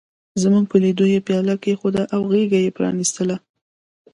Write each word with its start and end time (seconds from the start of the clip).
زموږ 0.41 0.63
په 0.71 0.77
لیدو 0.83 1.05
یې 1.13 1.19
پياله 1.27 1.55
کېښوده 1.63 2.03
او 2.13 2.21
غېږه 2.31 2.59
یې 2.65 2.75
پرانستله. 2.77 3.35